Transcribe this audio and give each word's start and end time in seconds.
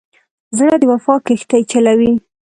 زړه 0.57 0.73
د 0.81 0.83
وفا 0.91 1.15
کښتۍ 1.25 1.61
چلوي. 1.71 2.11